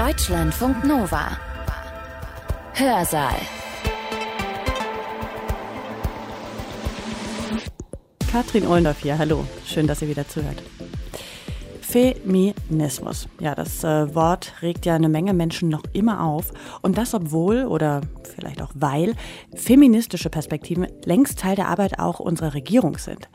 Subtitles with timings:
[0.00, 1.36] Deutschlandfunk Nova.
[2.72, 3.34] Hörsaal.
[8.32, 9.44] Katrin Ollendorf hier, hallo.
[9.66, 10.62] Schön, dass ihr wieder zuhört.
[11.82, 13.28] Feminismus.
[13.40, 16.50] Ja, das äh, Wort regt ja eine Menge Menschen noch immer auf.
[16.80, 18.00] Und das obwohl oder
[18.34, 19.14] vielleicht auch weil
[19.54, 23.28] feministische Perspektiven längst Teil der Arbeit auch unserer Regierung sind.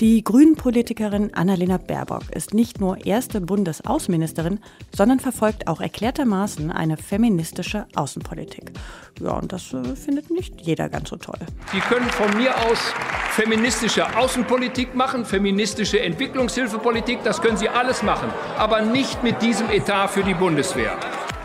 [0.00, 4.58] Die Grünen-Politikerin Annalena Baerbock ist nicht nur erste Bundesaußenministerin,
[4.96, 8.72] sondern verfolgt auch erklärtermaßen eine feministische Außenpolitik.
[9.20, 11.38] Ja, und das äh, findet nicht jeder ganz so toll.
[11.70, 12.94] Sie können von mir aus
[13.32, 20.08] feministische Außenpolitik machen, feministische Entwicklungshilfepolitik, das können Sie alles machen, aber nicht mit diesem Etat
[20.08, 20.96] für die Bundeswehr.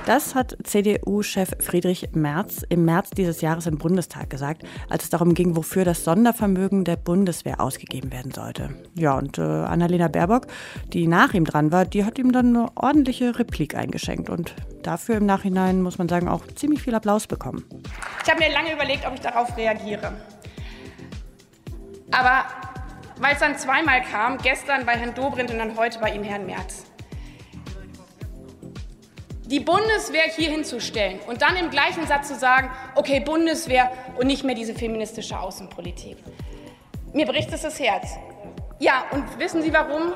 [0.06, 5.34] Das hat CDU-Chef Friedrich Merz im März dieses Jahres im Bundestag gesagt, als es darum
[5.34, 8.70] ging, wofür das Sondervermögen der Bundeswehr ausgegeben werden sollte.
[8.94, 10.46] Ja, und äh, Annalena Baerbock,
[10.94, 15.16] die nach ihm dran war, die hat ihm dann eine ordentliche Replik eingeschenkt und dafür
[15.16, 17.66] im Nachhinein, muss man sagen, auch ziemlich viel Applaus bekommen.
[18.24, 20.14] Ich habe mir lange überlegt, ob ich darauf reagiere.
[22.12, 22.46] Aber
[23.20, 26.46] weil es dann zweimal kam, gestern bei Herrn Dobrindt und dann heute bei Ihnen, Herrn
[26.46, 26.86] Merz
[29.48, 34.44] die Bundeswehr hier hinzustellen und dann im gleichen Satz zu sagen, okay, Bundeswehr und nicht
[34.44, 36.18] mehr diese feministische Außenpolitik.
[37.14, 38.16] Mir bricht es das Herz.
[38.80, 40.14] Ja, und wissen Sie warum?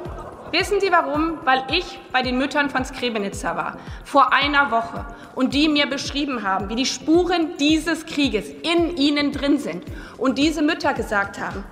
[0.51, 1.37] Wissen Sie warum?
[1.45, 6.43] Weil ich bei den Müttern von Skrebenitzer war, vor einer Woche, und die mir beschrieben
[6.43, 9.85] haben, wie die Spuren dieses Krieges in ihnen drin sind.
[10.17, 11.63] Und diese Mütter gesagt haben,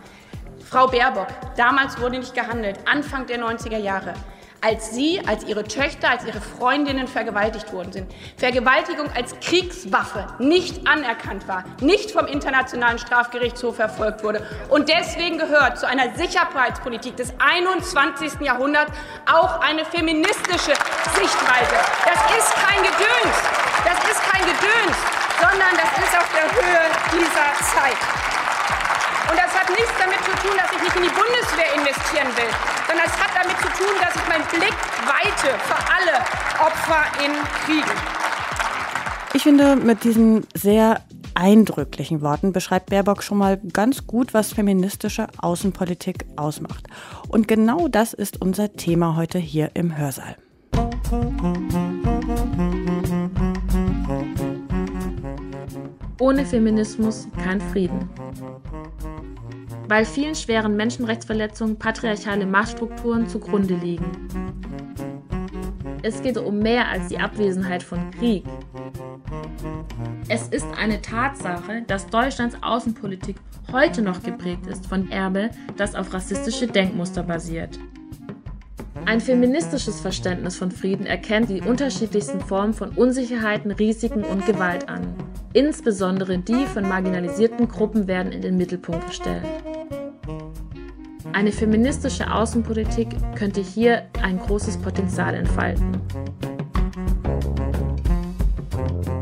[0.63, 4.13] Frau Baerbock, damals wurde nicht gehandelt, Anfang der 90er Jahre
[4.61, 8.11] als sie, als ihre Töchter, als ihre Freundinnen vergewaltigt worden sind.
[8.38, 15.80] Vergewaltigung als Kriegswaffe nicht anerkannt war, nicht vom Internationalen Strafgerichtshof verfolgt wurde und deswegen gehört
[15.80, 18.41] zu einer Sicherheitspolitik des 21.
[18.41, 18.91] Jahrhunderts
[19.31, 20.73] auch eine feministische
[21.16, 21.75] Sichtweise.
[22.05, 23.38] Das ist kein Gedöns,
[23.85, 24.97] das ist kein Gedöns,
[25.39, 26.81] sondern das ist auf der Höhe
[27.13, 27.97] dieser Zeit.
[29.30, 31.27] Und das hat nichts damit zu tun, dass ich nicht in die Bundeswehr
[31.88, 32.52] investieren will,
[32.88, 34.75] sondern es hat damit zu tun, dass ich meinen Blick
[35.08, 36.20] weite für alle
[36.59, 37.31] Opfer in
[37.66, 37.98] Kriegen.
[39.34, 41.02] Ich finde, mit diesen sehr
[41.34, 46.88] eindrücklichen Worten beschreibt Baerbock schon mal ganz gut, was feministische Außenpolitik ausmacht.
[47.28, 50.36] Und genau das ist unser Thema heute hier im Hörsaal.
[56.20, 58.09] Ohne Feminismus kein Frieden
[59.88, 64.06] weil vielen schweren Menschenrechtsverletzungen patriarchale Machtstrukturen zugrunde liegen.
[66.03, 68.44] Es geht um mehr als die Abwesenheit von Krieg.
[70.30, 73.38] Es ist eine Tatsache, dass Deutschlands Außenpolitik
[73.72, 77.80] heute noch geprägt ist von Erbe, das auf rassistische Denkmuster basiert.
[79.06, 85.14] Ein feministisches Verständnis von Frieden erkennt die unterschiedlichsten Formen von Unsicherheiten, Risiken und Gewalt an.
[85.53, 89.46] Insbesondere die von marginalisierten Gruppen werden in den Mittelpunkt gestellt.
[91.38, 96.02] Eine feministische Außenpolitik könnte hier ein großes Potenzial entfalten.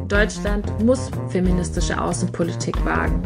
[0.08, 3.22] Deutschland muss feministische Außenpolitik wagen.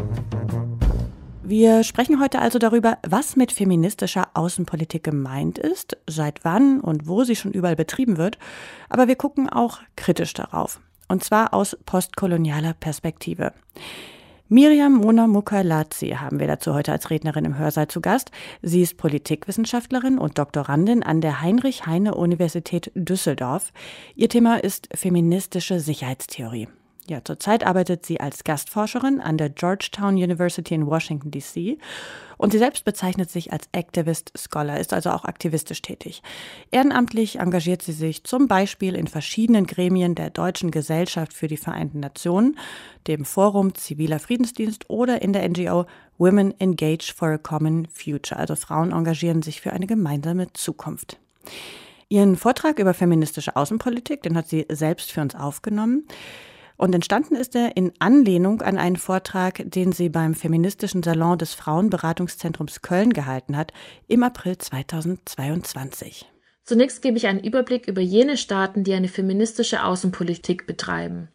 [1.44, 7.22] Wir sprechen heute also darüber, was mit feministischer Außenpolitik gemeint ist, seit wann und wo
[7.22, 8.38] sie schon überall betrieben wird,
[8.88, 13.52] aber wir gucken auch kritisch darauf, und zwar aus postkolonialer Perspektive.
[14.52, 18.32] Miriam Mona Mukalazzi haben wir dazu heute als Rednerin im Hörsaal zu Gast.
[18.62, 23.72] Sie ist Politikwissenschaftlerin und Doktorandin an der Heinrich-Heine-Universität Düsseldorf.
[24.16, 26.66] Ihr Thema ist feministische Sicherheitstheorie.
[27.10, 31.76] Ja, zurzeit arbeitet sie als Gastforscherin an der Georgetown University in Washington, D.C.
[32.36, 36.22] Und sie selbst bezeichnet sich als Activist Scholar, ist also auch aktivistisch tätig.
[36.70, 41.98] Ehrenamtlich engagiert sie sich zum Beispiel in verschiedenen Gremien der Deutschen Gesellschaft für die Vereinten
[41.98, 42.56] Nationen,
[43.08, 48.38] dem Forum Ziviler Friedensdienst oder in der NGO Women Engage for a Common Future.
[48.38, 51.18] Also Frauen engagieren sich für eine gemeinsame Zukunft.
[52.08, 56.06] Ihren Vortrag über feministische Außenpolitik, den hat sie selbst für uns aufgenommen.
[56.80, 61.52] Und entstanden ist er in Anlehnung an einen Vortrag, den sie beim Feministischen Salon des
[61.52, 63.74] Frauenberatungszentrums Köln gehalten hat,
[64.08, 66.24] im April 2022.
[66.64, 71.28] Zunächst gebe ich einen Überblick über jene Staaten, die eine feministische Außenpolitik betreiben.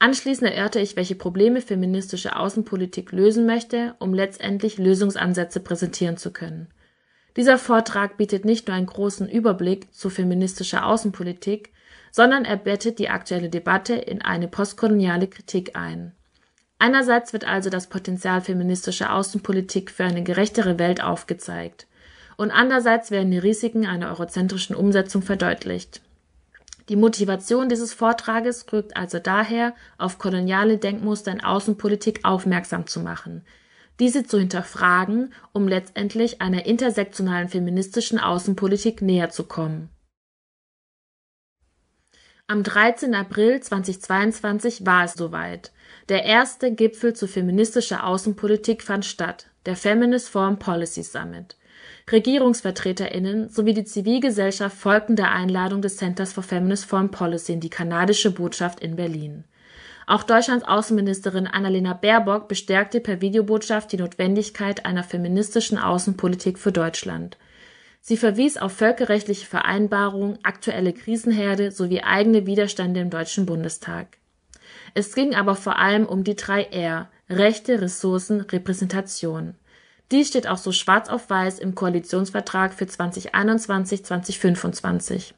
[0.00, 6.68] Anschließend erörter ich, welche Probleme feministische Außenpolitik lösen möchte, um letztendlich Lösungsansätze präsentieren zu können.
[7.38, 11.72] Dieser Vortrag bietet nicht nur einen großen Überblick zu feministischer Außenpolitik,
[12.14, 16.12] sondern er bettet die aktuelle Debatte in eine postkoloniale Kritik ein.
[16.78, 21.88] Einerseits wird also das Potenzial feministischer Außenpolitik für eine gerechtere Welt aufgezeigt
[22.36, 26.02] und andererseits werden die Risiken einer eurozentrischen Umsetzung verdeutlicht.
[26.88, 33.42] Die Motivation dieses Vortrages rückt also daher, auf koloniale Denkmuster in Außenpolitik aufmerksam zu machen,
[33.98, 39.90] diese zu hinterfragen, um letztendlich einer intersektionalen feministischen Außenpolitik näher zu kommen.
[42.46, 43.14] Am 13.
[43.14, 45.72] April 2022 war es soweit.
[46.10, 51.56] Der erste Gipfel zu feministischer Außenpolitik fand statt, der Feminist Foreign Policy Summit.
[52.12, 57.70] RegierungsvertreterInnen sowie die Zivilgesellschaft folgten der Einladung des Centers for Feminist Foreign Policy in die
[57.70, 59.44] kanadische Botschaft in Berlin.
[60.06, 67.38] Auch Deutschlands Außenministerin Annalena Baerbock bestärkte per Videobotschaft die Notwendigkeit einer feministischen Außenpolitik für Deutschland.
[68.06, 74.18] Sie verwies auf völkerrechtliche Vereinbarungen, aktuelle Krisenherde sowie eigene Widerstände im Deutschen Bundestag.
[74.92, 79.54] Es ging aber vor allem um die drei R Rechte, Ressourcen, Repräsentation.
[80.10, 85.32] Dies steht auch so schwarz auf weiß im Koalitionsvertrag für 2021-2025.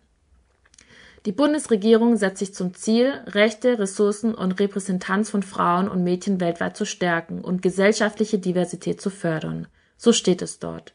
[1.24, 6.76] Die Bundesregierung setzt sich zum Ziel, Rechte, Ressourcen und Repräsentanz von Frauen und Mädchen weltweit
[6.76, 9.68] zu stärken und gesellschaftliche Diversität zu fördern.
[9.96, 10.94] So steht es dort.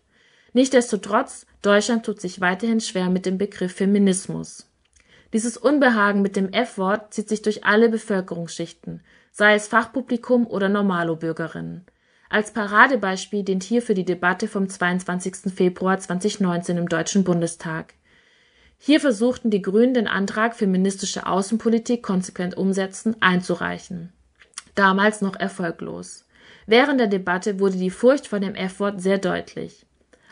[0.52, 4.68] Nichtsdestotrotz, Deutschland tut sich weiterhin schwer mit dem Begriff Feminismus.
[5.34, 11.86] Dieses Unbehagen mit dem F-Wort zieht sich durch alle Bevölkerungsschichten, sei es Fachpublikum oder Normalo-Bürgerinnen.
[12.30, 15.54] Als Paradebeispiel dient hierfür die Debatte vom 22.
[15.54, 17.94] Februar 2019 im Deutschen Bundestag.
[18.78, 24.12] Hier versuchten die Grünen den Antrag Feministische Außenpolitik konsequent umsetzen einzureichen.
[24.76, 26.26] Damals noch erfolglos.
[26.66, 29.86] Während der Debatte wurde die Furcht vor dem F-Wort sehr deutlich.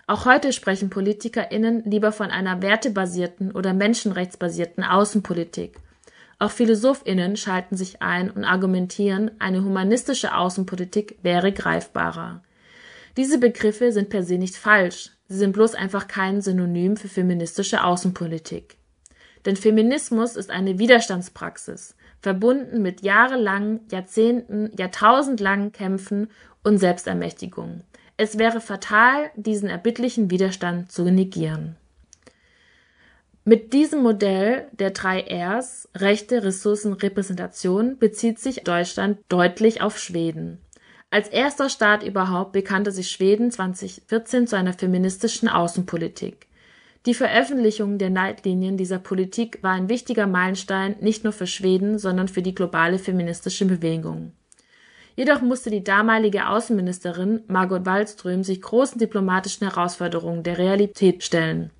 [0.09, 5.77] Auch heute sprechen PolitikerInnen lieber von einer wertebasierten oder menschenrechtsbasierten Außenpolitik.
[6.39, 12.41] Auch PhilosophInnen schalten sich ein und argumentieren, eine humanistische Außenpolitik wäre greifbarer.
[13.17, 17.83] Diese Begriffe sind per se nicht falsch, sie sind bloß einfach kein Synonym für feministische
[17.83, 18.77] Außenpolitik.
[19.45, 26.31] Denn Feminismus ist eine Widerstandspraxis, verbunden mit jahrelangen, Jahrzehnten, Jahrtausendlangen Kämpfen
[26.63, 27.83] und Selbstermächtigung.
[28.21, 31.77] Es wäre fatal, diesen erbittlichen Widerstand zu negieren.
[33.45, 40.57] Mit diesem Modell der drei Rs Rechte, Ressourcen, Repräsentation bezieht sich Deutschland deutlich auf Schweden.
[41.09, 46.47] Als erster Staat überhaupt bekannte sich Schweden 2014 zu einer feministischen Außenpolitik.
[47.05, 52.27] Die Veröffentlichung der Leitlinien dieser Politik war ein wichtiger Meilenstein nicht nur für Schweden, sondern
[52.27, 54.33] für die globale feministische Bewegung.
[55.19, 61.71] Jedoch musste die damalige Außenministerin Margot Wallström sich großen diplomatischen Herausforderungen der Realität stellen.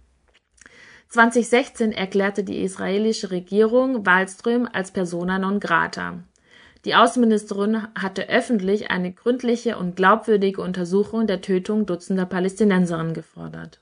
[1.07, 6.19] 2016 erklärte die israelische Regierung Wallström als persona non grata.
[6.83, 13.79] Die Außenministerin hatte öffentlich eine gründliche und glaubwürdige Untersuchung der Tötung dutzender Palästinenserinnen gefordert.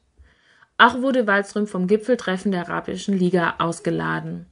[0.78, 4.46] Auch wurde Wallström vom Gipfeltreffen der Arabischen Liga ausgeladen.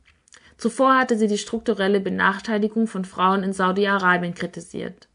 [0.57, 5.07] Zuvor hatte sie die strukturelle Benachteiligung von Frauen in Saudi-Arabien kritisiert.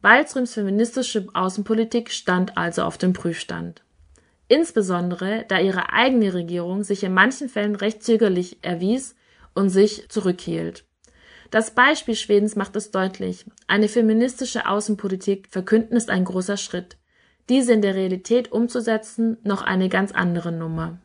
[0.00, 3.82] Wallströms feministische Außenpolitik stand also auf dem Prüfstand.
[4.46, 9.16] Insbesondere, da ihre eigene Regierung sich in manchen Fällen recht zögerlich erwies
[9.54, 10.84] und sich zurückhielt.
[11.50, 13.44] Das Beispiel Schwedens macht es deutlich.
[13.66, 16.96] Eine feministische Außenpolitik verkünden ist ein großer Schritt.
[17.48, 20.98] Diese in der Realität umzusetzen, noch eine ganz andere Nummer.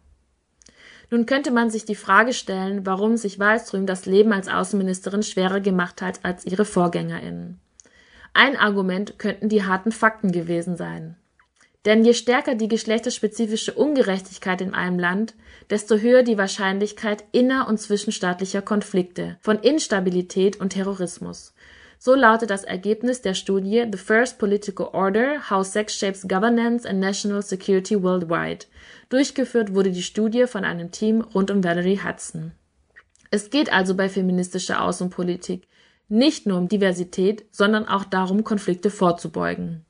[1.09, 5.59] Nun könnte man sich die Frage stellen, warum sich Wallström das Leben als Außenministerin schwerer
[5.59, 7.59] gemacht hat als ihre VorgängerInnen.
[8.33, 11.15] Ein Argument könnten die harten Fakten gewesen sein.
[11.85, 15.35] Denn je stärker die geschlechterspezifische Ungerechtigkeit in einem Land,
[15.69, 21.53] desto höher die Wahrscheinlichkeit inner- und zwischenstaatlicher Konflikte, von Instabilität und Terrorismus.
[22.05, 26.99] So lautet das Ergebnis der Studie The First Political Order, How Sex Shapes Governance and
[26.99, 28.65] National Security Worldwide
[29.07, 32.51] Durchgeführt wurde die Studie von einem Team rund um Valerie Hudson.
[33.31, 35.65] Es geht also bei feministischer Außenpolitik
[36.09, 39.85] nicht nur um Diversität, sondern auch darum, Konflikte vorzubeugen.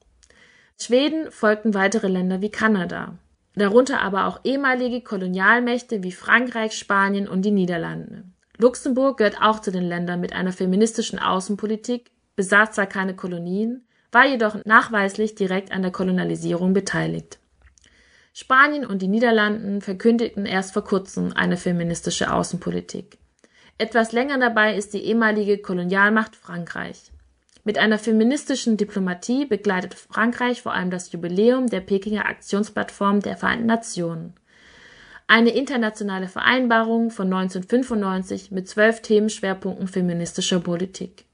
[0.79, 3.17] Schweden folgten weitere Länder wie Kanada,
[3.55, 8.25] darunter aber auch ehemalige Kolonialmächte wie Frankreich, Spanien und die Niederlande.
[8.57, 14.27] Luxemburg gehört auch zu den Ländern mit einer feministischen Außenpolitik, besaß zwar keine Kolonien, war
[14.27, 17.39] jedoch nachweislich direkt an der Kolonialisierung beteiligt.
[18.33, 23.17] Spanien und die Niederlanden verkündigten erst vor kurzem eine feministische Außenpolitik.
[23.77, 27.11] Etwas länger dabei ist die ehemalige Kolonialmacht Frankreich.
[27.63, 33.67] Mit einer feministischen Diplomatie begleitet Frankreich vor allem das Jubiläum der Pekinger Aktionsplattform der Vereinten
[33.67, 34.33] Nationen.
[35.35, 41.25] Eine internationale Vereinbarung von 1995 mit zwölf Themenschwerpunkten feministischer Politik.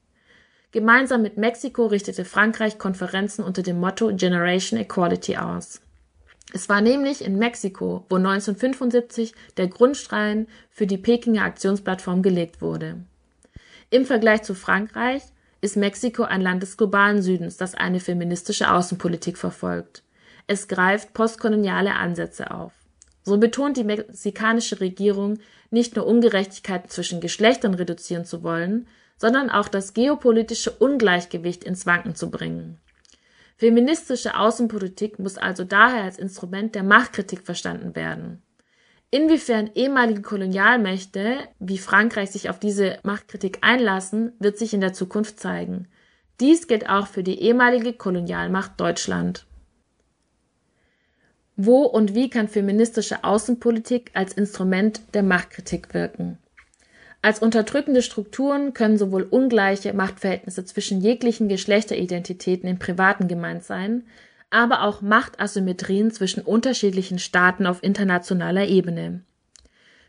[0.72, 5.82] Gemeinsam mit Mexiko richtete Frankreich Konferenzen unter dem Motto Generation Equality aus.
[6.54, 13.04] Es war nämlich in Mexiko, wo 1975 der Grundstein für die Pekinger Aktionsplattform gelegt wurde.
[13.90, 15.24] Im Vergleich zu Frankreich
[15.60, 20.04] ist Mexiko ein Land des globalen Südens, das eine feministische Außenpolitik verfolgt.
[20.46, 22.79] Es greift postkoloniale Ansätze auf.
[23.22, 25.38] So betont die mexikanische Regierung
[25.70, 28.86] nicht nur Ungerechtigkeiten zwischen Geschlechtern reduzieren zu wollen,
[29.18, 32.78] sondern auch das geopolitische Ungleichgewicht ins Wanken zu bringen.
[33.58, 38.42] Feministische Außenpolitik muss also daher als Instrument der Machtkritik verstanden werden.
[39.10, 45.38] Inwiefern ehemalige Kolonialmächte wie Frankreich sich auf diese Machtkritik einlassen, wird sich in der Zukunft
[45.38, 45.88] zeigen.
[46.40, 49.46] Dies gilt auch für die ehemalige Kolonialmacht Deutschland.
[51.62, 56.38] Wo und wie kann feministische Außenpolitik als Instrument der Machtkritik wirken?
[57.20, 64.04] Als unterdrückende Strukturen können sowohl ungleiche Machtverhältnisse zwischen jeglichen Geschlechteridentitäten im Privaten gemeint sein,
[64.48, 69.20] aber auch Machtasymmetrien zwischen unterschiedlichen Staaten auf internationaler Ebene.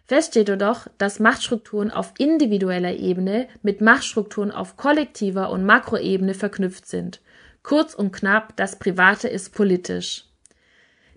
[0.06, 6.88] Fest steht jedoch, dass Machtstrukturen auf individueller Ebene mit Machtstrukturen auf kollektiver und Makroebene verknüpft
[6.88, 7.20] sind.
[7.62, 10.31] Kurz und knapp, das Private ist politisch.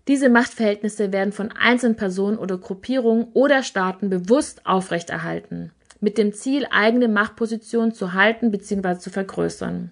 [0.08, 5.72] Diese Machtverhältnisse werden von einzelnen Personen oder Gruppierungen oder Staaten bewusst aufrechterhalten
[6.04, 8.98] mit dem Ziel, eigene Machtpositionen zu halten bzw.
[8.98, 9.90] zu vergrößern.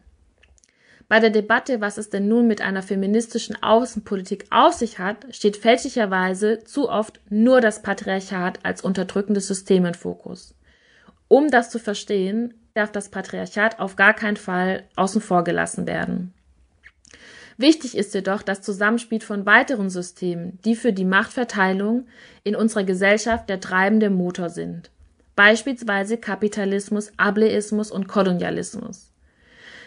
[1.09, 5.57] Bei der Debatte, was es denn nun mit einer feministischen Außenpolitik auf sich hat, steht
[5.57, 10.55] fälschlicherweise zu oft nur das Patriarchat als unterdrückendes System im Fokus.
[11.29, 16.33] Um das zu verstehen, darf das Patriarchat auf gar keinen Fall außen vor gelassen werden.
[17.57, 22.07] Wichtig ist jedoch das Zusammenspiel von weiteren Systemen, die für die Machtverteilung
[22.45, 24.91] in unserer Gesellschaft der treibende Motor sind
[25.37, 29.13] beispielsweise Kapitalismus, Ableismus und Kolonialismus.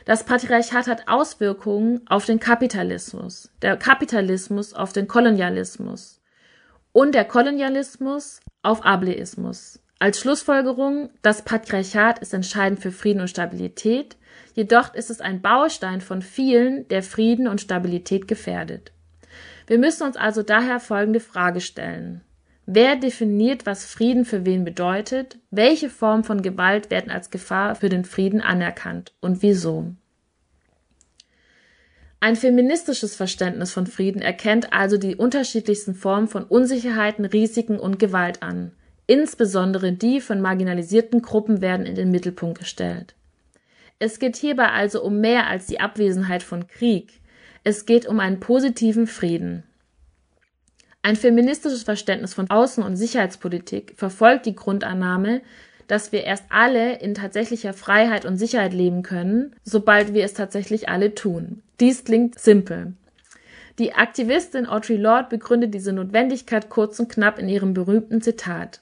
[0.05, 6.21] Das Patriarchat hat Auswirkungen auf den Kapitalismus, der Kapitalismus auf den Kolonialismus
[6.91, 9.79] und der Kolonialismus auf Ableismus.
[9.97, 14.17] Als Schlussfolgerung, das Patriarchat ist entscheidend für Frieden und Stabilität,
[14.55, 18.91] jedoch ist es ein Baustein von vielen, der Frieden und Stabilität gefährdet.
[19.67, 22.21] Wir müssen uns also daher folgende Frage stellen.
[22.65, 25.37] Wer definiert, was Frieden für wen bedeutet?
[25.51, 29.93] Welche Formen von Gewalt werden als Gefahr für den Frieden anerkannt und wieso?
[32.19, 38.41] Ein feministisches Verständnis von Frieden erkennt also die unterschiedlichsten Formen von Unsicherheiten, Risiken und Gewalt
[38.41, 38.71] an.
[39.05, 43.13] Insbesondere die von marginalisierten Gruppen werden in den Mittelpunkt gestellt.
[43.99, 47.21] Es geht hierbei also um mehr als die Abwesenheit von Krieg.
[47.63, 49.63] Es geht um einen positiven Frieden.
[51.01, 55.41] Ein feministisches Verständnis von Außen- und Sicherheitspolitik verfolgt die Grundannahme,
[55.87, 60.89] dass wir erst alle in tatsächlicher Freiheit und Sicherheit leben können, sobald wir es tatsächlich
[60.89, 61.61] alle tun.
[61.79, 62.93] Dies klingt simpel.
[63.77, 68.81] Die Aktivistin Audre Lorde begründet diese Notwendigkeit kurz und knapp in ihrem berühmten Zitat.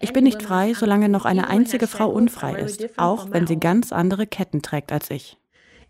[0.00, 3.92] Ich bin nicht frei, solange noch eine einzige Frau unfrei ist, auch wenn sie ganz
[3.92, 5.36] andere Ketten trägt als ich.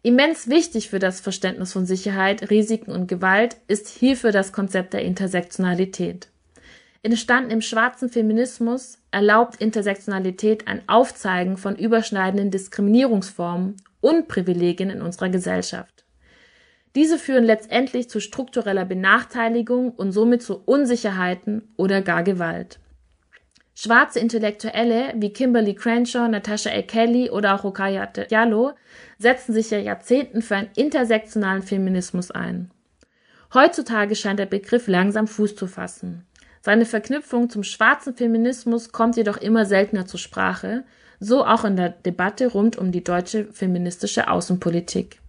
[0.02, 5.02] Immens wichtig für das Verständnis von Sicherheit, Risiken und Gewalt ist hierfür das Konzept der
[5.02, 6.28] Intersektionalität.
[7.02, 15.30] Entstanden im schwarzen Feminismus erlaubt Intersektionalität ein Aufzeigen von überschneidenden Diskriminierungsformen und Privilegien in unserer
[15.30, 16.04] Gesellschaft.
[16.94, 22.80] Diese führen letztendlich zu struktureller Benachteiligung und somit zu Unsicherheiten oder gar Gewalt.
[23.80, 26.82] Schwarze Intellektuelle wie Kimberly Crenshaw, Natasha A.
[26.82, 28.72] Kelly oder auch Rukaya Diallo
[29.18, 32.72] setzen sich ja Jahrzehnten für einen intersektionalen Feminismus ein.
[33.54, 36.26] Heutzutage scheint der Begriff langsam Fuß zu fassen.
[36.60, 40.82] Seine Verknüpfung zum schwarzen Feminismus kommt jedoch immer seltener zur Sprache,
[41.20, 45.20] so auch in der Debatte rund um die deutsche feministische Außenpolitik.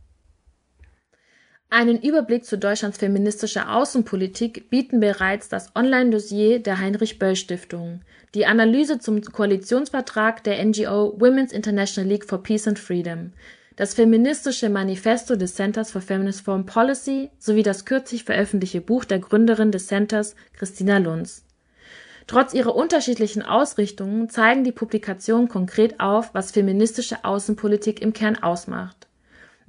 [1.71, 8.01] Einen Überblick zu Deutschlands feministischer Außenpolitik bieten bereits das Online-Dossier der Heinrich-Böll-Stiftung,
[8.33, 13.33] die Analyse zum Koalitionsvertrag der NGO Women's International League for Peace and Freedom,
[13.75, 19.19] das feministische Manifesto des Centers for Feminist Foreign Policy sowie das kürzlich veröffentlichte Buch der
[19.19, 21.45] Gründerin des Centers, Christina Lunz.
[22.25, 29.08] Trotz ihrer unterschiedlichen Ausrichtungen zeigen die Publikationen konkret auf, was feministische Außenpolitik im Kern ausmacht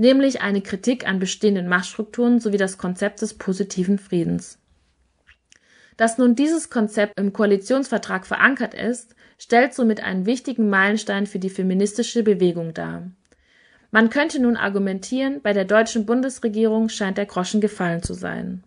[0.01, 4.59] nämlich eine Kritik an bestehenden Machtstrukturen sowie das Konzept des positiven Friedens.
[5.97, 11.51] Dass nun dieses Konzept im Koalitionsvertrag verankert ist, stellt somit einen wichtigen Meilenstein für die
[11.51, 13.11] feministische Bewegung dar.
[13.91, 18.65] Man könnte nun argumentieren, bei der deutschen Bundesregierung scheint der Groschen gefallen zu sein.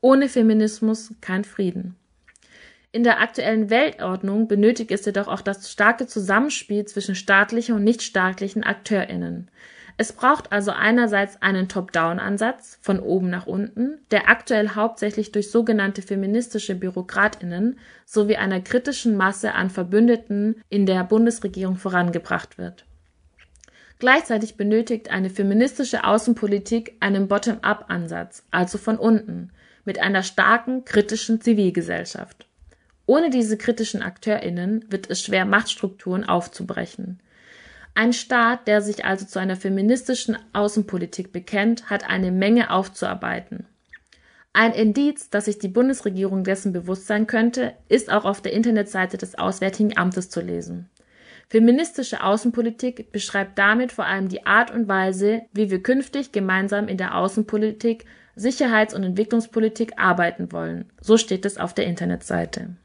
[0.00, 1.96] Ohne Feminismus kein Frieden.
[2.92, 8.62] In der aktuellen Weltordnung benötigt es jedoch auch das starke Zusammenspiel zwischen staatlichen und nichtstaatlichen
[8.62, 9.50] AkteurInnen.
[9.98, 16.02] Es braucht also einerseits einen Top-Down-Ansatz von oben nach unten, der aktuell hauptsächlich durch sogenannte
[16.02, 22.84] feministische Bürokratinnen sowie einer kritischen Masse an Verbündeten in der Bundesregierung vorangebracht wird.
[23.98, 29.50] Gleichzeitig benötigt eine feministische Außenpolitik einen Bottom-up-Ansatz, also von unten,
[29.86, 32.46] mit einer starken kritischen Zivilgesellschaft.
[33.06, 37.20] Ohne diese kritischen AkteurInnen wird es schwer, Machtstrukturen aufzubrechen.
[37.98, 43.64] Ein Staat, der sich also zu einer feministischen Außenpolitik bekennt, hat eine Menge aufzuarbeiten.
[44.52, 49.16] Ein Indiz, dass sich die Bundesregierung dessen bewusst sein könnte, ist auch auf der Internetseite
[49.16, 50.90] des Auswärtigen Amtes zu lesen.
[51.48, 56.98] Feministische Außenpolitik beschreibt damit vor allem die Art und Weise, wie wir künftig gemeinsam in
[56.98, 60.92] der Außenpolitik, Sicherheits- und Entwicklungspolitik arbeiten wollen.
[61.00, 62.76] So steht es auf der Internetseite.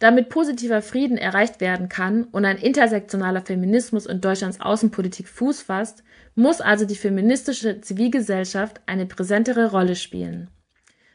[0.00, 6.02] Damit positiver Frieden erreicht werden kann und ein intersektionaler Feminismus in Deutschlands Außenpolitik Fuß fasst,
[6.34, 10.48] muss also die feministische Zivilgesellschaft eine präsentere Rolle spielen.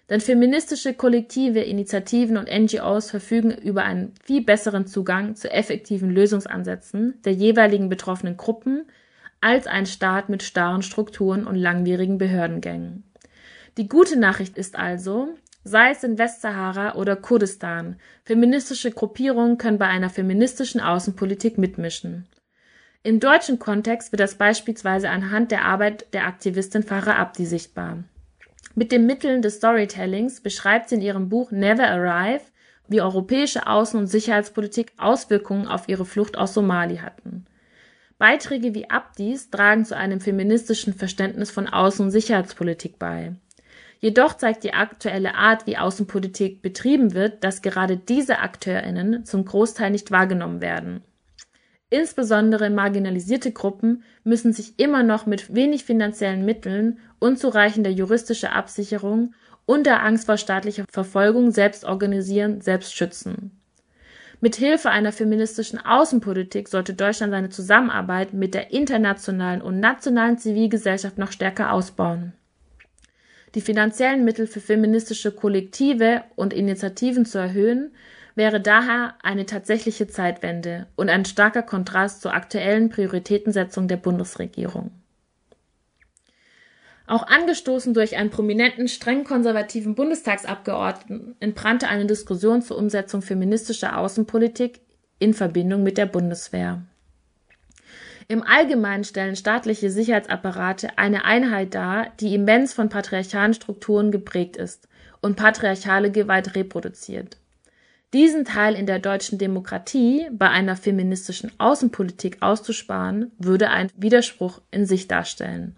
[0.08, 7.16] Denn feministische Kollektive, Initiativen und NGOs verfügen über einen viel besseren Zugang zu effektiven Lösungsansätzen
[7.26, 8.86] der jeweiligen betroffenen Gruppen
[9.42, 13.04] als ein Staat mit starren Strukturen und langwierigen Behördengängen.
[13.78, 15.30] Die gute Nachricht ist also,
[15.66, 22.28] sei es in Westsahara oder Kurdistan, feministische Gruppierungen können bei einer feministischen Außenpolitik mitmischen.
[23.02, 28.04] Im deutschen Kontext wird das beispielsweise anhand der Arbeit der Aktivistin Farah Abdi sichtbar.
[28.76, 32.44] Mit den Mitteln des Storytellings beschreibt sie in ihrem Buch Never Arrive,
[32.88, 37.46] wie europäische Außen- und Sicherheitspolitik Auswirkungen auf ihre Flucht aus Somali hatten.
[38.20, 43.34] Beiträge wie Abdis tragen zu einem feministischen Verständnis von Außen- und Sicherheitspolitik bei.
[44.00, 49.92] Jedoch zeigt die aktuelle Art, wie Außenpolitik betrieben wird, dass gerade diese AkteurInnen zum Großteil
[49.92, 51.02] nicht wahrgenommen werden.
[51.90, 59.34] Insbesondere marginalisierte Gruppen müssen sich immer noch mit wenig finanziellen Mitteln, unzureichender juristischer Absicherung
[59.66, 63.52] und der Angst vor staatlicher Verfolgung selbst organisieren, selbst schützen.
[64.42, 71.18] Mit Hilfe einer feministischen Außenpolitik sollte Deutschland seine Zusammenarbeit mit der internationalen und nationalen Zivilgesellschaft
[71.18, 72.34] noch stärker ausbauen.
[73.56, 77.92] Die finanziellen Mittel für feministische Kollektive und Initiativen zu erhöhen,
[78.36, 84.92] wäre daher eine tatsächliche Zeitwende und ein starker Kontrast zur aktuellen Prioritätensetzung der Bundesregierung.
[87.08, 94.82] Auch angestoßen durch einen prominenten, streng konservativen Bundestagsabgeordneten entbrannte eine Diskussion zur Umsetzung feministischer Außenpolitik
[95.20, 96.82] in Verbindung mit der Bundeswehr.
[98.28, 104.88] Im Allgemeinen stellen staatliche Sicherheitsapparate eine Einheit dar, die immens von patriarchalen Strukturen geprägt ist
[105.22, 107.38] und patriarchale Gewalt reproduziert.
[108.14, 114.86] Diesen Teil in der deutschen Demokratie bei einer feministischen Außenpolitik auszusparen, würde ein Widerspruch in
[114.86, 115.76] sich darstellen.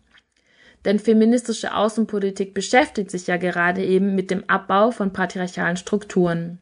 [0.85, 6.59] Denn feministische Außenpolitik beschäftigt sich ja gerade eben mit dem Abbau von patriarchalen Strukturen.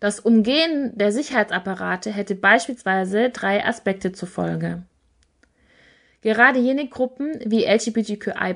[0.00, 4.82] Das Umgehen der Sicherheitsapparate hätte beispielsweise drei Aspekte zur Folge.
[6.20, 8.54] Gerade jene Gruppen wie LGBTQI+,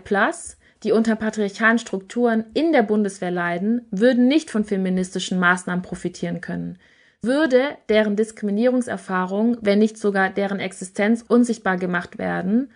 [0.82, 6.78] die unter patriarchalen Strukturen in der Bundeswehr leiden, würden nicht von feministischen Maßnahmen profitieren können,
[7.22, 12.70] würde deren Diskriminierungserfahrung, wenn nicht sogar deren Existenz unsichtbar gemacht werden,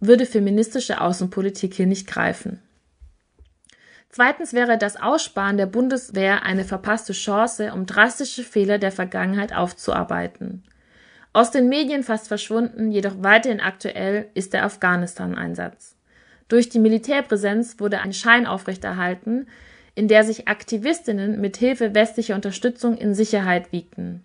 [0.00, 2.62] würde feministische Außenpolitik hier nicht greifen.
[4.10, 10.62] Zweitens wäre das Aussparen der Bundeswehr eine verpasste Chance, um drastische Fehler der Vergangenheit aufzuarbeiten.
[11.32, 15.94] Aus den Medien fast verschwunden, jedoch weiterhin aktuell ist der Afghanistan-Einsatz.
[16.48, 19.46] Durch die Militärpräsenz wurde ein Schein aufrechterhalten,
[19.94, 24.24] in der sich Aktivistinnen mit Hilfe westlicher Unterstützung in Sicherheit wiegten.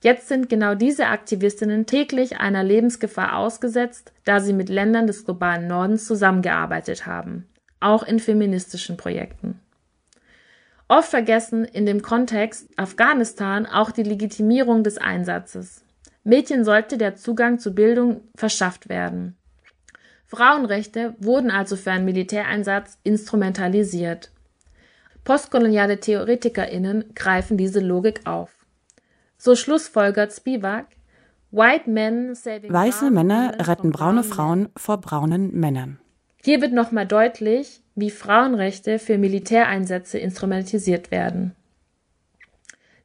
[0.00, 5.66] Jetzt sind genau diese Aktivistinnen täglich einer Lebensgefahr ausgesetzt, da sie mit Ländern des globalen
[5.66, 7.47] Nordens zusammengearbeitet haben,
[7.80, 9.60] auch in feministischen Projekten.
[10.88, 15.84] Oft vergessen in dem Kontext Afghanistan auch die Legitimierung des Einsatzes.
[16.24, 19.36] Mädchen sollte der Zugang zu Bildung verschafft werden.
[20.26, 24.30] Frauenrechte wurden also für einen Militäreinsatz instrumentalisiert.
[25.24, 28.50] Postkoloniale TheoretikerInnen greifen diese Logik auf.
[29.36, 30.86] So schlussfolgert Spivak,
[31.50, 35.98] White men saving Weiße Männer retten braune Frauen vor braunen Männern.
[36.42, 41.54] Hier wird nochmal deutlich, wie Frauenrechte für Militäreinsätze instrumentalisiert werden.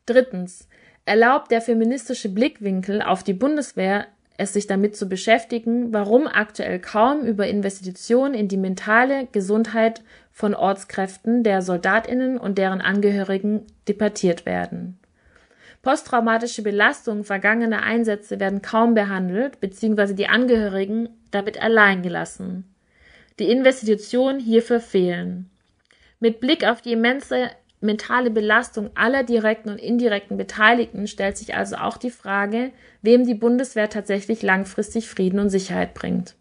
[0.06, 0.68] Drittens.
[1.06, 7.22] Erlaubt der feministische Blickwinkel auf die Bundeswehr es sich damit zu beschäftigen, warum aktuell kaum
[7.22, 14.98] über Investitionen in die mentale Gesundheit von Ortskräften der Soldatinnen und deren Angehörigen debattiert werden.
[15.84, 22.73] Posttraumatische Belastungen vergangener Einsätze werden kaum behandelt, beziehungsweise die Angehörigen damit allein gelassen.
[23.40, 25.50] Die Investitionen hierfür fehlen.
[26.20, 27.50] Mit Blick auf die immense
[27.82, 33.34] mentale Belastung aller direkten und indirekten Beteiligten stellt sich also auch die Frage, wem die
[33.34, 36.36] Bundeswehr tatsächlich langfristig Frieden und Sicherheit bringt.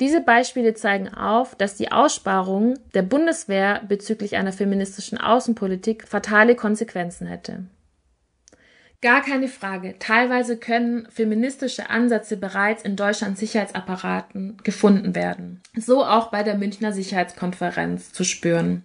[0.00, 7.26] Diese Beispiele zeigen auf, dass die Aussparung der Bundeswehr bezüglich einer feministischen Außenpolitik fatale Konsequenzen
[7.26, 7.64] hätte.
[9.00, 9.96] Gar keine Frage.
[10.00, 15.60] Teilweise können feministische Ansätze bereits in Deutschlands Sicherheitsapparaten gefunden werden.
[15.76, 18.84] So auch bei der Münchner Sicherheitskonferenz zu spüren.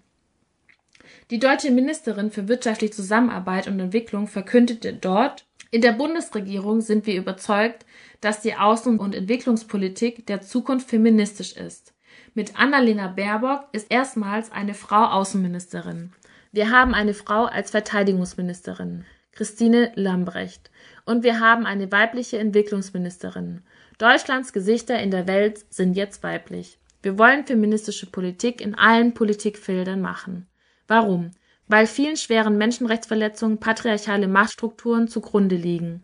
[1.31, 7.15] Die deutsche Ministerin für wirtschaftliche Zusammenarbeit und Entwicklung verkündete dort, in der Bundesregierung sind wir
[7.15, 7.87] überzeugt,
[8.21, 11.95] dass die Außen- und Entwicklungspolitik der Zukunft feministisch ist.
[12.35, 16.13] Mit Annalena Baerbock ist erstmals eine Frau Außenministerin.
[16.51, 20.69] Wir haben eine Frau als Verteidigungsministerin, Christine Lambrecht.
[21.05, 23.61] Und wir haben eine weibliche Entwicklungsministerin.
[23.97, 26.79] Deutschlands Gesichter in der Welt sind jetzt weiblich.
[27.01, 30.47] Wir wollen feministische Politik in allen Politikfeldern machen.
[30.87, 31.31] Warum?
[31.67, 36.03] Weil vielen schweren Menschenrechtsverletzungen patriarchale Machtstrukturen zugrunde liegen.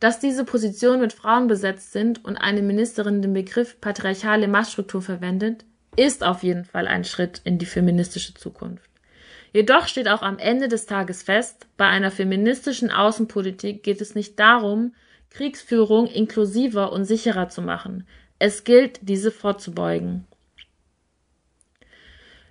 [0.00, 5.64] Dass diese Positionen mit Frauen besetzt sind und eine Ministerin den Begriff patriarchale Machtstruktur verwendet,
[5.96, 8.90] ist auf jeden Fall ein Schritt in die feministische Zukunft.
[9.54, 14.40] Jedoch steht auch am Ende des Tages fest, bei einer feministischen Außenpolitik geht es nicht
[14.40, 14.96] darum,
[15.30, 18.04] Kriegsführung inklusiver und sicherer zu machen.
[18.40, 20.26] Es gilt, diese vorzubeugen.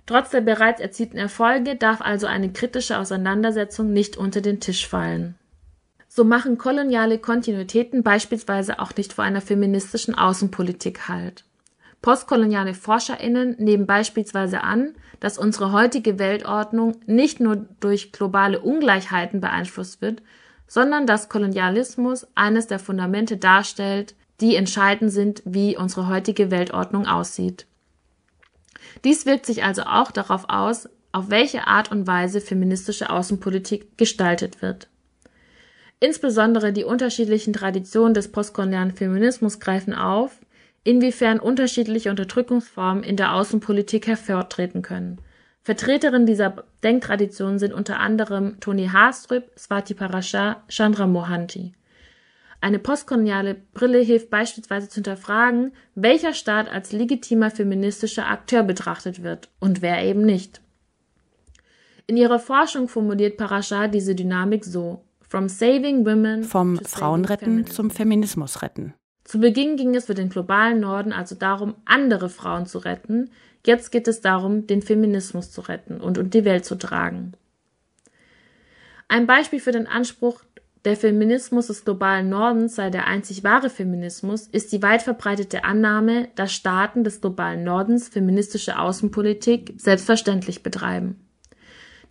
[0.06, 5.34] Trotz der bereits erzielten Erfolge darf also eine kritische Auseinandersetzung nicht unter den Tisch fallen.
[6.08, 11.44] So machen koloniale Kontinuitäten beispielsweise auch nicht vor einer feministischen Außenpolitik Halt.
[12.04, 20.02] Postkoloniale ForscherInnen nehmen beispielsweise an, dass unsere heutige Weltordnung nicht nur durch globale Ungleichheiten beeinflusst
[20.02, 20.20] wird,
[20.66, 27.64] sondern dass Kolonialismus eines der Fundamente darstellt, die entscheidend sind, wie unsere heutige Weltordnung aussieht.
[29.02, 34.60] Dies wirkt sich also auch darauf aus, auf welche Art und Weise feministische Außenpolitik gestaltet
[34.60, 34.88] wird.
[36.00, 40.43] Insbesondere die unterschiedlichen Traditionen des postkolonialen Feminismus greifen auf,
[40.84, 45.18] inwiefern unterschiedliche Unterdrückungsformen in der Außenpolitik hervortreten können.
[45.62, 51.72] Vertreterinnen dieser Denktradition sind unter anderem Toni Haastrup, Swati Parasha, Chandra Mohanty.
[52.60, 59.50] Eine postkoloniale Brille hilft beispielsweise zu hinterfragen, welcher Staat als legitimer feministischer Akteur betrachtet wird
[59.58, 60.60] und wer eben nicht.
[62.06, 68.62] In ihrer Forschung formuliert Parasha diese Dynamik so From saving women Vom Frauenretten zum Feminismus
[68.62, 68.94] retten.
[69.24, 73.30] Zu Beginn ging es für den globalen Norden also darum, andere Frauen zu retten.
[73.66, 77.32] Jetzt geht es darum, den Feminismus zu retten und, und die Welt zu tragen.
[79.08, 80.42] Ein Beispiel für den Anspruch,
[80.84, 86.28] der Feminismus des globalen Nordens sei der einzig wahre Feminismus, ist die weit verbreitete Annahme,
[86.34, 91.18] dass Staaten des globalen Nordens feministische Außenpolitik selbstverständlich betreiben.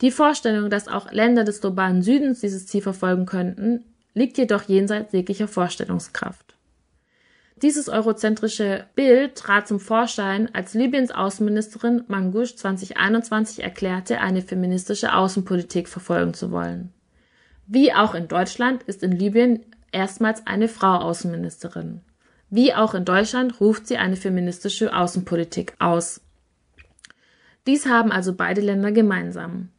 [0.02, 5.14] Die Vorstellung, dass auch Länder des globalen Südens dieses Ziel verfolgen könnten, liegt jedoch jenseits
[5.14, 6.53] jeglicher Vorstellungskraft.
[7.64, 15.88] Dieses eurozentrische Bild trat zum Vorschein, als Libyens Außenministerin Mangush 2021 erklärte, eine feministische Außenpolitik
[15.88, 16.92] verfolgen zu wollen.
[17.66, 19.62] Wie auch in Deutschland ist in Libyen
[19.94, 22.02] erstmals eine Frau Außenministerin.
[22.50, 26.20] Wie auch in Deutschland ruft sie eine feministische Außenpolitik aus.
[27.66, 29.70] Dies haben also beide Länder gemeinsam.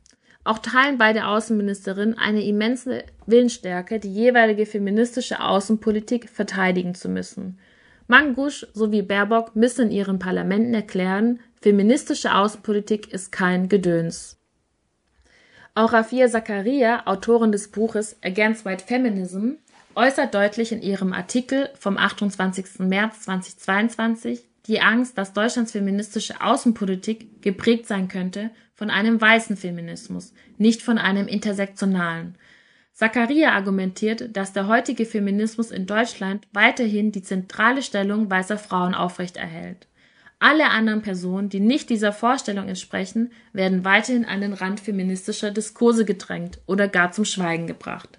[0.42, 7.58] Auch teilen beide Außenministerinnen eine immense Willensstärke, die jeweilige feministische Außenpolitik verteidigen zu müssen.
[8.06, 14.38] Mangusch sowie Baerbock müssen in ihren Parlamenten erklären, feministische Außenpolitik ist kein Gedöns.
[15.74, 19.52] Auch Rafia Zakaria, Autorin des Buches Against White Feminism,
[19.96, 22.80] äußert deutlich in ihrem Artikel vom 28.
[22.80, 30.32] März 2022 die Angst, dass Deutschlands feministische Außenpolitik geprägt sein könnte von einem weißen Feminismus,
[30.58, 32.36] nicht von einem intersektionalen.
[32.94, 39.86] Zakaria argumentiert, dass der heutige Feminismus in Deutschland weiterhin die zentrale Stellung weißer Frauen aufrechterhält.
[40.38, 46.04] Alle anderen Personen, die nicht dieser Vorstellung entsprechen, werden weiterhin an den Rand feministischer Diskurse
[46.04, 48.18] gedrängt oder gar zum Schweigen gebracht.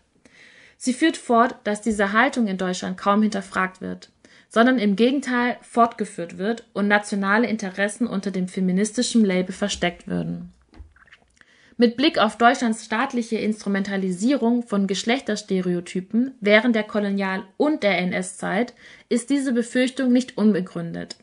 [0.77, 4.11] Sie führt fort, dass diese Haltung in Deutschland kaum hinterfragt wird
[4.55, 10.53] sondern im Gegenteil fortgeführt wird und nationale Interessen unter dem feministischen Label versteckt würden.
[11.77, 18.73] Mit Blick auf Deutschlands staatliche Instrumentalisierung von Geschlechterstereotypen während der Kolonial- und der NS-Zeit
[19.09, 21.17] ist diese Befürchtung nicht unbegründet.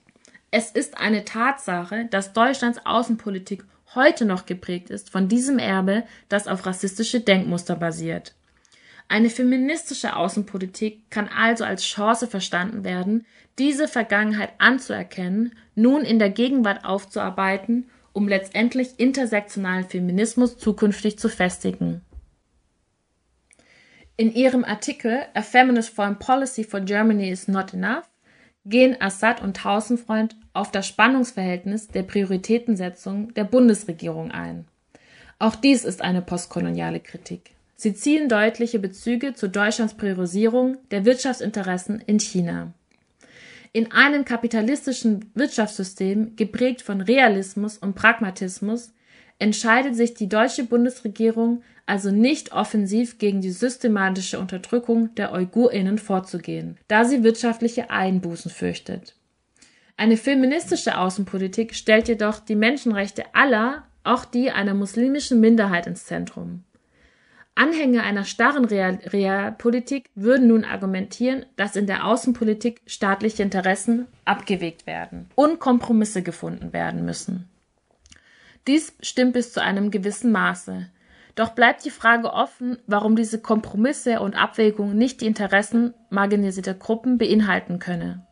[0.50, 6.46] Es ist eine Tatsache, dass Deutschlands Außenpolitik heute noch geprägt ist von diesem Erbe, das
[6.46, 8.34] auf rassistische Denkmuster basiert.
[9.08, 13.24] Eine feministische Außenpolitik kann also als Chance verstanden werden,
[13.58, 22.02] diese Vergangenheit anzuerkennen, nun in der Gegenwart aufzuarbeiten, um letztendlich intersektionalen Feminismus zukünftig zu festigen.
[24.16, 28.04] In ihrem Artikel A Feminist Foreign Policy for Germany is Not Enough
[28.64, 34.66] gehen Assad und Tausendfreund auf das Spannungsverhältnis der Prioritätensetzung der Bundesregierung ein.
[35.38, 37.50] Auch dies ist eine postkoloniale Kritik.
[37.74, 42.72] Sie ziehen deutliche Bezüge zu Deutschlands Priorisierung der Wirtschaftsinteressen in China.
[43.74, 48.92] In einem kapitalistischen Wirtschaftssystem, geprägt von Realismus und Pragmatismus,
[49.38, 56.78] entscheidet sich die deutsche Bundesregierung also nicht offensiv gegen die systematische Unterdrückung der Uigurinnen vorzugehen,
[56.86, 59.16] da sie wirtschaftliche Einbußen fürchtet.
[59.96, 66.64] Eine feministische Außenpolitik stellt jedoch die Menschenrechte aller, auch die einer muslimischen Minderheit ins Zentrum.
[67.54, 75.28] Anhänger einer starren Realpolitik würden nun argumentieren, dass in der Außenpolitik staatliche Interessen abgewegt werden
[75.34, 77.48] und Kompromisse gefunden werden müssen.
[78.66, 80.88] Dies stimmt bis zu einem gewissen Maße.
[81.34, 87.18] Doch bleibt die Frage offen, warum diese Kompromisse und Abwägungen nicht die Interessen marginalisierter Gruppen
[87.18, 88.26] beinhalten könne.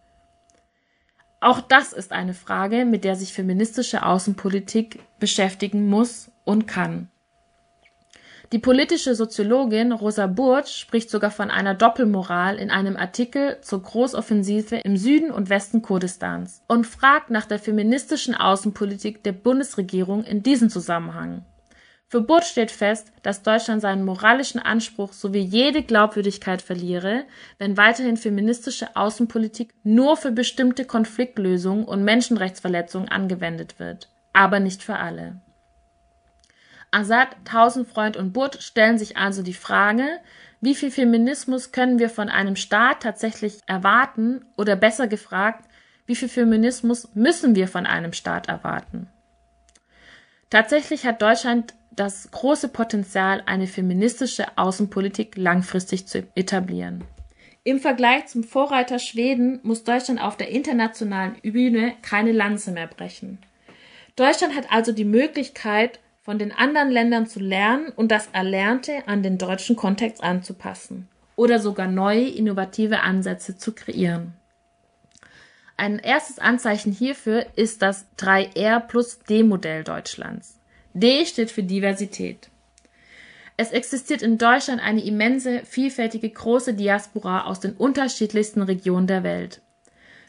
[1.41, 7.09] Auch das ist eine Frage, mit der sich feministische Außenpolitik beschäftigen muss und kann.
[8.53, 14.79] Die politische Soziologin Rosa Burtsch spricht sogar von einer Doppelmoral in einem Artikel zur Großoffensive
[14.79, 20.69] im Süden und Westen Kurdistans und fragt nach der feministischen Außenpolitik der Bundesregierung in diesem
[20.69, 21.45] Zusammenhang.
[22.09, 27.23] Für Burtsch steht fest, dass Deutschland seinen moralischen Anspruch sowie jede Glaubwürdigkeit verliere,
[27.59, 34.97] wenn weiterhin feministische Außenpolitik nur für bestimmte Konfliktlösungen und Menschenrechtsverletzungen angewendet wird, aber nicht für
[34.97, 35.41] alle.
[36.91, 40.05] Assad, Tausendfreund und Butt stellen sich also die Frage,
[40.61, 45.65] wie viel Feminismus können wir von einem Staat tatsächlich erwarten oder besser gefragt,
[46.07, 49.09] wie viel Feminismus müssen wir von einem Staat erwarten?
[50.51, 57.05] Tatsächlich hat Deutschland das große Potenzial, eine feministische Außenpolitik langfristig zu etablieren.
[57.63, 63.39] Im Vergleich zum Vorreiter Schweden muss Deutschland auf der internationalen Bühne keine Lanze mehr brechen.
[64.17, 69.23] Deutschland hat also die Möglichkeit, von den anderen Ländern zu lernen und das Erlernte an
[69.23, 74.35] den deutschen Kontext anzupassen oder sogar neue innovative Ansätze zu kreieren.
[75.77, 80.59] Ein erstes Anzeichen hierfür ist das 3R plus D Modell Deutschlands.
[80.93, 82.51] D steht für Diversität.
[83.57, 89.63] Es existiert in Deutschland eine immense, vielfältige, große Diaspora aus den unterschiedlichsten Regionen der Welt.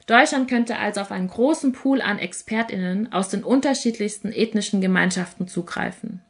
[0.07, 6.21] Deutschland könnte also auf einen großen Pool an Expertinnen aus den unterschiedlichsten ethnischen Gemeinschaften zugreifen.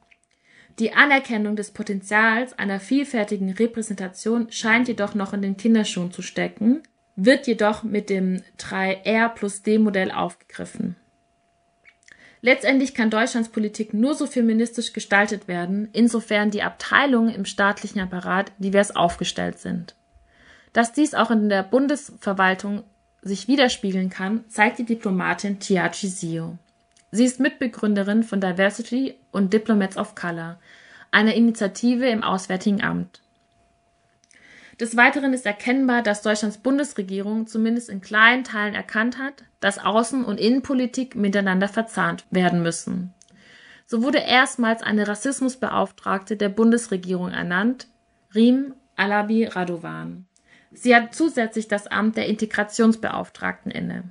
[0.80, 6.82] Die Anerkennung des Potenzials einer vielfältigen Repräsentation scheint jedoch noch in den Kinderschuhen zu stecken,
[7.16, 10.96] wird jedoch mit dem 3R plus D Modell aufgegriffen.
[12.42, 18.52] Letztendlich kann Deutschlands Politik nur so feministisch gestaltet werden, insofern die Abteilungen im staatlichen Apparat
[18.58, 19.96] divers aufgestellt sind.
[20.74, 22.84] Dass dies auch in der Bundesverwaltung
[23.22, 26.58] sich widerspiegeln kann, zeigt die Diplomatin Tiachi Sio.
[27.12, 30.60] Sie ist Mitbegründerin von Diversity und Diplomats of Color,
[31.12, 33.22] einer Initiative im Auswärtigen Amt.
[34.80, 40.24] Des Weiteren ist erkennbar, dass Deutschlands Bundesregierung zumindest in kleinen Teilen erkannt hat, dass Außen-
[40.24, 43.14] und Innenpolitik miteinander verzahnt werden müssen.
[43.86, 47.88] So wurde erstmals eine Rassismusbeauftragte der Bundesregierung ernannt,
[48.34, 50.26] Rim Alabi Radovan.
[50.72, 54.04] Sie hat zusätzlich das Amt der Integrationsbeauftragten inne.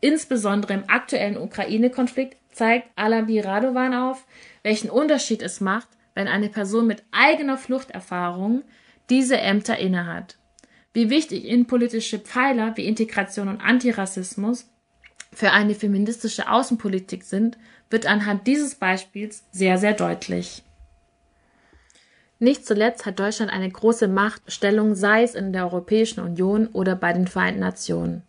[0.00, 4.24] Insbesondere im aktuellen Ukraine-Konflikt zeigt Alabi Radovan auf,
[4.62, 8.62] welchen Unterschied es macht, wenn eine Person mit eigener Fluchterfahrung
[9.10, 10.38] diese Ämter innehat.
[10.92, 14.70] Wie wichtig innenpolitische Pfeiler wie Integration und Antirassismus
[15.32, 17.58] für eine feministische Außenpolitik sind,
[17.90, 20.62] wird anhand dieses Beispiels sehr, sehr deutlich.
[22.38, 27.12] Nicht zuletzt hat Deutschland eine große Machtstellung, sei es in der Europäischen Union oder bei
[27.12, 28.22] den Vereinten Nationen.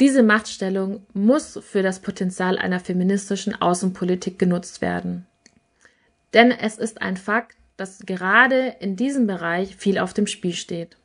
[0.00, 5.26] Diese Machtstellung muss für das Potenzial einer feministischen Außenpolitik genutzt werden.
[6.34, 10.96] Denn es ist ein Fakt, dass gerade in diesem Bereich viel auf dem Spiel steht.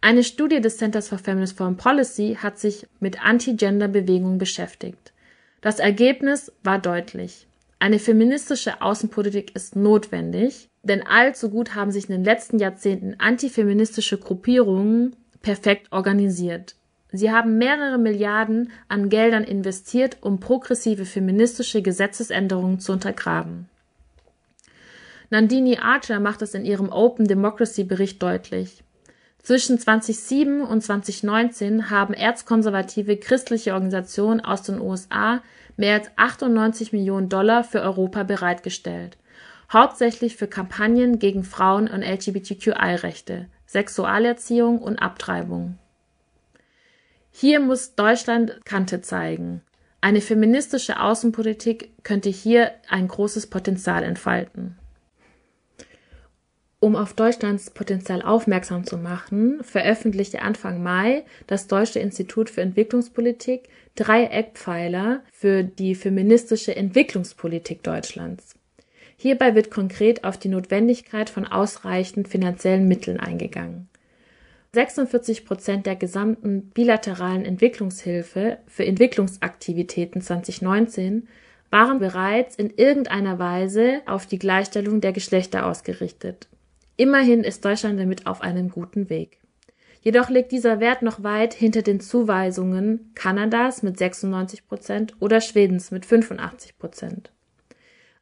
[0.00, 5.12] Eine Studie des Centers for Feminist Foreign Policy hat sich mit Anti-Gender-Bewegungen beschäftigt.
[5.60, 7.46] Das Ergebnis war deutlich.
[7.78, 14.18] Eine feministische Außenpolitik ist notwendig, denn allzu gut haben sich in den letzten Jahrzehnten antifeministische
[14.18, 16.74] Gruppierungen perfekt organisiert.
[17.12, 23.68] Sie haben mehrere Milliarden an Geldern investiert, um progressive feministische Gesetzesänderungen zu untergraben.
[25.30, 28.82] Nandini Archer macht es in ihrem Open Democracy Bericht deutlich.
[29.42, 35.40] Zwischen 2007 und 2019 haben erzkonservative christliche Organisationen aus den USA
[35.76, 39.18] mehr als 98 Millionen Dollar für Europa bereitgestellt,
[39.72, 45.78] hauptsächlich für Kampagnen gegen Frauen- und LGBTQI-Rechte, Sexualerziehung und Abtreibung.
[47.30, 49.60] Hier muss Deutschland Kante zeigen.
[50.00, 54.78] Eine feministische Außenpolitik könnte hier ein großes Potenzial entfalten.
[56.78, 63.68] Um auf Deutschlands Potenzial aufmerksam zu machen, veröffentlichte Anfang Mai das Deutsche Institut für Entwicklungspolitik
[63.96, 68.54] drei Eckpfeiler für die feministische Entwicklungspolitik Deutschlands.
[69.16, 73.88] Hierbei wird konkret auf die Notwendigkeit von ausreichend finanziellen Mitteln eingegangen.
[74.74, 81.28] 46 Prozent der gesamten bilateralen Entwicklungshilfe für Entwicklungsaktivitäten 2019
[81.70, 86.48] waren bereits in irgendeiner Weise auf die Gleichstellung der Geschlechter ausgerichtet.
[86.98, 89.38] Immerhin ist Deutschland damit auf einem guten Weg.
[90.06, 95.90] Jedoch liegt dieser Wert noch weit hinter den Zuweisungen Kanadas mit 96 Prozent oder Schwedens
[95.90, 97.32] mit 85 Prozent.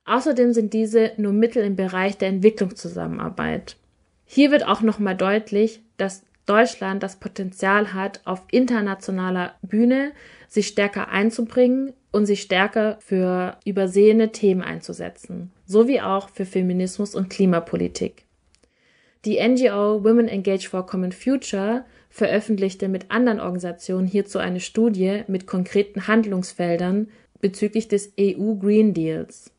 [0.07, 3.77] Außerdem sind diese nur Mittel im Bereich der Entwicklungszusammenarbeit.
[4.25, 10.13] Hier wird auch nochmal deutlich, dass Deutschland das Potenzial hat, auf internationaler Bühne
[10.49, 17.29] sich stärker einzubringen und sich stärker für übersehene Themen einzusetzen, sowie auch für Feminismus und
[17.29, 18.25] Klimapolitik.
[19.25, 25.47] Die NGO Women Engage for Common Future veröffentlichte mit anderen Organisationen hierzu eine Studie mit
[25.47, 27.09] konkreten Handlungsfeldern
[27.41, 29.51] bezüglich des EU Green Deals.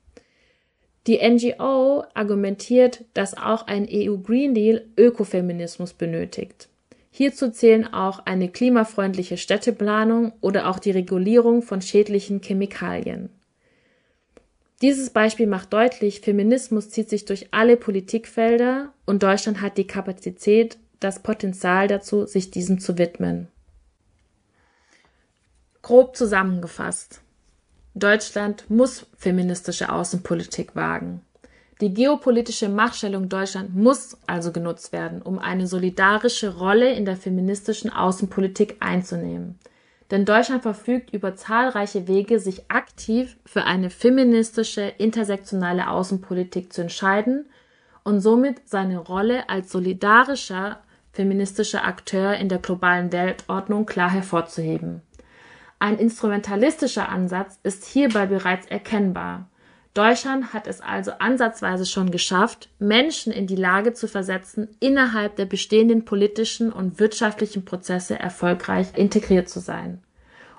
[1.07, 6.69] Die NGO argumentiert, dass auch ein EU Green Deal Ökofeminismus benötigt.
[7.11, 13.29] Hierzu zählen auch eine klimafreundliche Städteplanung oder auch die Regulierung von schädlichen Chemikalien.
[14.81, 20.77] Dieses Beispiel macht deutlich, Feminismus zieht sich durch alle Politikfelder und Deutschland hat die Kapazität,
[20.99, 23.47] das Potenzial dazu, sich diesem zu widmen.
[25.81, 27.21] Grob zusammengefasst.
[27.93, 31.21] Deutschland muss feministische Außenpolitik wagen.
[31.81, 37.91] Die geopolitische Machtstellung Deutschland muss also genutzt werden, um eine solidarische Rolle in der feministischen
[37.91, 39.59] Außenpolitik einzunehmen.
[40.11, 47.45] Denn Deutschland verfügt über zahlreiche Wege, sich aktiv für eine feministische, intersektionale Außenpolitik zu entscheiden
[48.05, 50.79] und somit seine Rolle als solidarischer
[51.11, 55.01] feministischer Akteur in der globalen Weltordnung klar hervorzuheben.
[55.79, 59.49] Ein instrumentalistischer Ansatz ist hierbei bereits erkennbar.
[59.93, 65.45] Deutschland hat es also ansatzweise schon geschafft, Menschen in die Lage zu versetzen, innerhalb der
[65.45, 70.03] bestehenden politischen und wirtschaftlichen Prozesse erfolgreich integriert zu sein.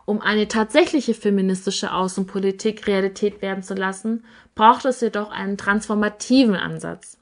[0.07, 7.19] Um eine tatsächliche feministische Außenpolitik Realität werden zu lassen, braucht es jedoch einen transformativen Ansatz.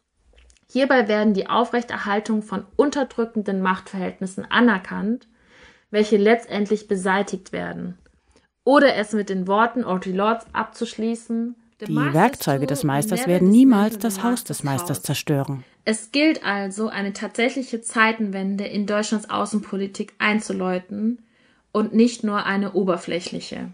[0.74, 5.28] Hierbei werden die Aufrechterhaltung von unterdrückenden Machtverhältnissen anerkannt,
[5.92, 7.96] welche letztendlich beseitigt werden.
[8.64, 11.54] Oder es mit den Worten Audre Lords abzuschließen,
[11.86, 15.62] die Werkzeuge des Meisters werden niemals das Haus des Meisters zerstören.
[15.84, 21.22] Es gilt also, eine tatsächliche Zeitenwende in Deutschlands Außenpolitik einzuläuten
[21.70, 23.70] und nicht nur eine oberflächliche.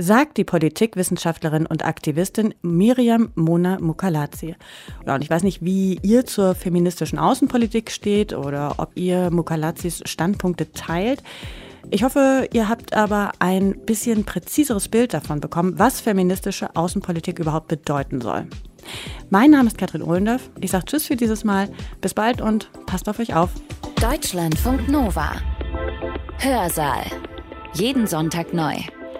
[0.00, 4.56] Sagt die Politikwissenschaftlerin und Aktivistin Miriam Mona Mukalazi.
[5.04, 10.72] und ich weiß nicht, wie ihr zur feministischen Außenpolitik steht oder ob ihr Mukalazis Standpunkte
[10.72, 11.22] teilt.
[11.90, 17.68] Ich hoffe, ihr habt aber ein bisschen präziseres Bild davon bekommen, was feministische Außenpolitik überhaupt
[17.68, 18.46] bedeuten soll.
[19.28, 20.48] Mein Name ist Katrin Ohlendorf.
[20.60, 21.68] Ich sage Tschüss für dieses Mal.
[22.00, 23.50] Bis bald und passt auf euch auf.
[24.00, 25.32] Deutschlandfunk Nova.
[26.38, 27.04] Hörsaal.
[27.74, 28.76] Jeden Sonntag neu.